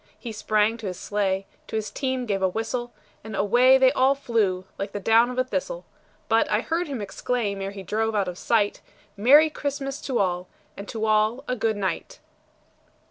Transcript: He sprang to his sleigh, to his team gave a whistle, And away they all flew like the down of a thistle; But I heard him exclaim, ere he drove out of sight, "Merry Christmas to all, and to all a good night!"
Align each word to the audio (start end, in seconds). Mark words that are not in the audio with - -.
He 0.17 0.31
sprang 0.31 0.77
to 0.77 0.87
his 0.87 0.97
sleigh, 0.99 1.45
to 1.67 1.75
his 1.75 1.91
team 1.91 2.25
gave 2.25 2.41
a 2.41 2.49
whistle, 2.49 2.91
And 3.23 3.35
away 3.35 3.77
they 3.77 3.91
all 3.91 4.15
flew 4.15 4.65
like 4.79 4.93
the 4.93 4.99
down 4.99 5.29
of 5.29 5.37
a 5.37 5.43
thistle; 5.43 5.85
But 6.27 6.49
I 6.49 6.61
heard 6.61 6.87
him 6.87 7.01
exclaim, 7.01 7.61
ere 7.61 7.69
he 7.69 7.83
drove 7.83 8.15
out 8.15 8.27
of 8.27 8.39
sight, 8.39 8.81
"Merry 9.15 9.51
Christmas 9.51 10.01
to 10.01 10.17
all, 10.17 10.47
and 10.75 10.87
to 10.87 11.05
all 11.05 11.43
a 11.47 11.55
good 11.55 11.77
night!" 11.77 12.17